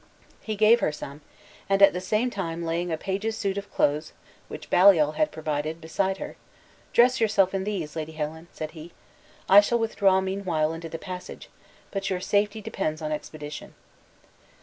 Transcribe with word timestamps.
He 0.41 0.55
gave 0.55 0.79
her 0.79 0.91
some, 0.91 1.21
and 1.69 1.79
at 1.83 1.93
the 1.93 2.01
same 2.01 2.31
time 2.31 2.65
laying 2.65 2.91
a 2.91 2.97
page's 2.97 3.37
suit 3.37 3.55
of 3.55 3.71
clothes 3.71 4.13
(which 4.47 4.71
Baliol 4.71 5.11
had 5.11 5.31
provided) 5.31 5.79
beside 5.79 6.17
her, 6.17 6.37
"Dress 6.91 7.21
yourself 7.21 7.53
in 7.53 7.65
these, 7.65 7.95
Lady 7.95 8.13
Helen," 8.13 8.47
said 8.51 8.71
he; 8.71 8.93
"I 9.47 9.61
shall 9.61 9.77
withdraw 9.77 10.19
meanwhile 10.19 10.73
into 10.73 10.89
the 10.89 10.97
passage, 10.97 11.51
but 11.91 12.09
your 12.09 12.19
safety 12.19 12.61
depends 12.61 12.99
on 13.03 13.11
expedition." 13.11 13.75